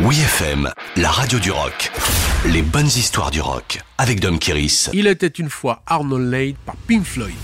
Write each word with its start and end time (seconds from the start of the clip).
Oui 0.00 0.16
FM, 0.18 0.68
la 0.96 1.08
radio 1.08 1.38
du 1.38 1.52
rock. 1.52 1.92
Les 2.46 2.62
bonnes 2.62 2.86
histoires 2.86 3.30
du 3.30 3.40
rock 3.40 3.80
avec 3.96 4.18
Dom 4.18 4.40
Kiris. 4.40 4.90
Il 4.92 5.06
était 5.06 5.28
une 5.28 5.48
fois 5.48 5.82
Arnold 5.86 6.32
Lane 6.32 6.54
par 6.66 6.74
Pink 6.88 7.04
Floyd. 7.04 7.36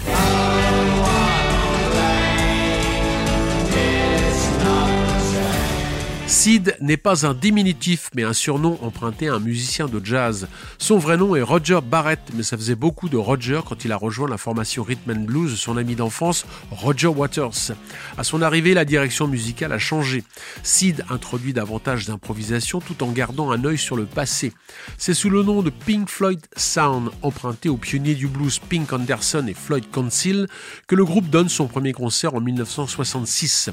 Sid 6.41 6.75
n'est 6.81 6.97
pas 6.97 7.27
un 7.27 7.35
diminutif, 7.35 8.09
mais 8.15 8.23
un 8.23 8.33
surnom 8.33 8.79
emprunté 8.81 9.29
à 9.29 9.35
un 9.35 9.41
musicien 9.41 9.89
de 9.89 10.01
jazz. 10.03 10.49
Son 10.79 10.97
vrai 10.97 11.19
nom 11.19 11.37
est 11.37 11.43
Roger 11.43 11.81
Barrett, 11.85 12.21
mais 12.33 12.43
ça 12.43 12.57
faisait 12.57 12.75
beaucoup 12.75 13.11
de 13.11 13.19
Roger 13.19 13.61
quand 13.69 13.85
il 13.85 13.93
a 13.93 13.99
rejoint 13.99 14.27
la 14.27 14.39
formation 14.39 14.83
Rhythm 14.83 15.11
and 15.11 15.25
Blues 15.27 15.51
de 15.51 15.57
son 15.57 15.77
ami 15.77 15.97
d'enfance, 15.97 16.47
Roger 16.71 17.09
Waters. 17.09 17.73
À 18.17 18.25
son 18.25 18.41
arrivée, 18.41 18.73
la 18.73 18.87
direction 18.87 19.29
musicale 19.29 19.71
a 19.73 19.79
changé. 19.79 20.25
Sid 20.63 21.05
introduit 21.11 21.53
davantage 21.53 22.07
d'improvisation 22.07 22.81
tout 22.81 23.03
en 23.03 23.11
gardant 23.11 23.51
un 23.51 23.63
œil 23.67 23.77
sur 23.77 23.97
le 23.97 24.07
passé. 24.07 24.55
C'est 24.97 25.13
sous 25.13 25.29
le 25.29 25.43
nom 25.43 25.61
de 25.61 25.69
Pink 25.69 26.09
Floyd 26.09 26.41
Sound, 26.57 27.11
emprunté 27.21 27.69
aux 27.69 27.77
pionniers 27.77 28.15
du 28.15 28.29
blues 28.29 28.61
Pink 28.61 28.91
Anderson 28.95 29.45
et 29.47 29.53
Floyd 29.53 29.85
Council, 29.93 30.47
que 30.87 30.95
le 30.95 31.05
groupe 31.05 31.29
donne 31.29 31.51
son 31.51 31.67
premier 31.67 31.93
concert 31.93 32.35
en 32.35 32.41
1966. 32.41 33.69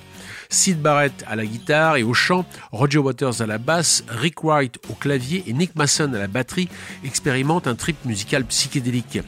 Sid 0.49 0.81
Barrett 0.81 1.23
à 1.29 1.37
la 1.37 1.45
guitare 1.45 1.95
et 1.95 2.03
au 2.03 2.13
chant 2.13 2.45
Roger 2.71 2.99
Waters 2.99 3.41
à 3.41 3.45
la 3.45 3.57
basse, 3.57 4.03
Rick 4.07 4.43
Wright 4.43 4.77
au 4.89 4.93
clavier 4.93 5.43
et 5.47 5.53
Nick 5.53 5.75
Mason 5.75 6.13
à 6.13 6.17
la 6.17 6.27
batterie 6.27 6.69
expérimentent 7.03 7.67
un 7.67 7.75
trip 7.75 7.97
musical 8.05 8.45
psychédélique. 8.45 9.19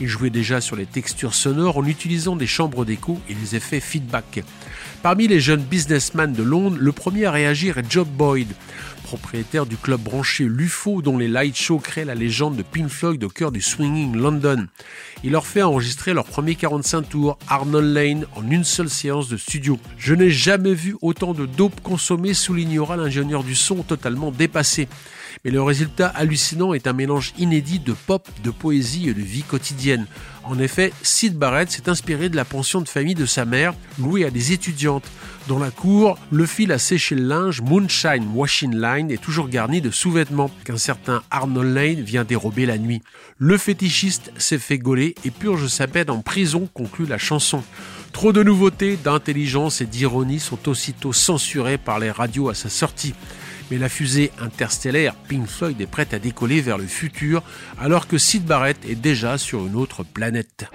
Ils 0.00 0.08
jouaient 0.08 0.30
déjà 0.30 0.60
sur 0.60 0.76
les 0.76 0.86
textures 0.86 1.34
sonores 1.34 1.78
en 1.78 1.84
utilisant 1.84 2.36
des 2.36 2.46
chambres 2.46 2.84
d'écho 2.84 3.18
et 3.28 3.34
les 3.34 3.56
effets 3.56 3.80
feedback. 3.80 4.42
Parmi 5.02 5.28
les 5.28 5.40
jeunes 5.40 5.62
businessmen 5.62 6.32
de 6.32 6.42
Londres, 6.42 6.78
le 6.80 6.92
premier 6.92 7.26
à 7.26 7.30
réagir 7.30 7.76
est 7.78 7.90
Job 7.90 8.08
Boyd, 8.08 8.48
propriétaire 9.04 9.66
du 9.66 9.76
club 9.76 10.00
branché 10.00 10.44
LUFO 10.44 11.02
dont 11.02 11.16
les 11.16 11.28
light 11.28 11.56
shows 11.56 11.78
créent 11.78 12.04
la 12.04 12.16
légende 12.16 12.56
de 12.56 12.62
Pink 12.62 12.88
Floyd 12.88 13.22
au 13.22 13.28
cœur 13.28 13.52
du 13.52 13.62
swinging 13.62 14.16
London. 14.16 14.66
Il 15.22 15.32
leur 15.32 15.46
fait 15.46 15.62
enregistrer 15.62 16.14
leur 16.14 16.24
premier 16.24 16.56
45 16.56 17.02
tours, 17.02 17.38
Arnold 17.46 17.94
Lane, 17.94 18.26
en 18.34 18.50
une 18.50 18.64
seule 18.64 18.90
séance 18.90 19.28
de 19.28 19.36
studio. 19.36 19.78
Je 19.98 20.14
n'ai 20.14 20.30
jamais 20.30 20.74
vu 20.74 20.96
autant 21.02 21.34
de 21.34 21.46
dope 21.46 21.80
consommé, 21.82 22.34
soulignera 22.34 22.96
l'ingénieur 22.96 23.44
du 23.44 23.54
son 23.54 23.82
totalement 23.82 24.32
dépassé. 24.32 24.88
Mais 25.44 25.50
le 25.50 25.62
résultat 25.62 26.08
hallucinant 26.08 26.74
est 26.74 26.86
un 26.86 26.92
mélange 26.92 27.32
inédit 27.38 27.78
de 27.78 27.92
pop, 27.92 28.28
de 28.42 28.50
poésie 28.50 29.08
et 29.08 29.14
de 29.14 29.20
vie 29.20 29.42
quotidienne. 29.42 30.06
En 30.44 30.58
effet, 30.58 30.92
Sid 31.02 31.36
Barrett 31.36 31.70
s'est 31.70 31.88
inspiré 31.88 32.28
de 32.28 32.36
la 32.36 32.44
pension 32.44 32.82
de 32.82 32.88
famille 32.88 33.14
de 33.14 33.26
sa 33.26 33.44
mère, 33.44 33.74
louée 33.98 34.24
à 34.24 34.30
des 34.30 34.52
étudiantes. 34.52 35.10
Dans 35.48 35.58
la 35.58 35.70
cour, 35.70 36.18
le 36.30 36.46
fil 36.46 36.72
à 36.72 36.78
sécher 36.78 37.14
le 37.14 37.26
linge, 37.26 37.60
Moonshine 37.60 38.28
Washing 38.34 38.74
Line, 38.74 39.10
est 39.10 39.22
toujours 39.22 39.48
garni 39.48 39.80
de 39.80 39.90
sous-vêtements 39.90 40.50
qu'un 40.64 40.76
certain 40.76 41.22
Arnold 41.30 41.74
Lane 41.74 42.00
vient 42.02 42.24
dérober 42.24 42.66
la 42.66 42.78
nuit. 42.78 43.02
Le 43.38 43.56
fétichiste 43.58 44.32
s'est 44.36 44.58
fait 44.58 44.78
gauler 44.78 45.14
et 45.24 45.30
purge 45.30 45.66
sa 45.66 45.86
peine 45.86 46.10
en 46.10 46.20
prison, 46.20 46.68
conclut 46.72 47.06
la 47.06 47.18
chanson. 47.18 47.62
Trop 48.12 48.32
de 48.32 48.42
nouveautés, 48.42 48.96
d'intelligence 48.96 49.80
et 49.80 49.86
d'ironie 49.86 50.40
sont 50.40 50.68
aussitôt 50.68 51.12
censurées 51.12 51.78
par 51.78 51.98
les 51.98 52.10
radios 52.10 52.48
à 52.48 52.54
sa 52.54 52.68
sortie. 52.68 53.14
Mais 53.70 53.78
la 53.78 53.88
fusée 53.88 54.30
interstellaire 54.40 55.14
Pink 55.28 55.46
Floyd 55.46 55.80
est 55.80 55.86
prête 55.86 56.14
à 56.14 56.18
décoller 56.18 56.60
vers 56.60 56.78
le 56.78 56.86
futur 56.86 57.42
alors 57.78 58.06
que 58.06 58.18
Sid 58.18 58.44
Barrett 58.44 58.78
est 58.88 58.94
déjà 58.94 59.38
sur 59.38 59.66
une 59.66 59.76
autre 59.76 60.04
planète. 60.04 60.66